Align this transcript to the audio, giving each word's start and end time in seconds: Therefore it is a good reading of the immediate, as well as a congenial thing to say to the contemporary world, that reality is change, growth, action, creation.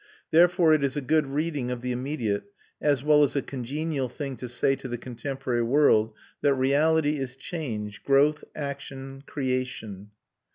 Therefore 0.31 0.73
it 0.73 0.83
is 0.83 0.97
a 0.97 0.99
good 1.01 1.27
reading 1.27 1.69
of 1.69 1.81
the 1.81 1.91
immediate, 1.91 2.45
as 2.81 3.03
well 3.03 3.23
as 3.23 3.35
a 3.35 3.41
congenial 3.43 4.09
thing 4.09 4.35
to 4.37 4.49
say 4.49 4.75
to 4.77 4.87
the 4.87 4.97
contemporary 4.97 5.61
world, 5.61 6.11
that 6.41 6.55
reality 6.55 7.17
is 7.19 7.35
change, 7.35 8.01
growth, 8.01 8.43
action, 8.55 9.21
creation. 9.27 10.09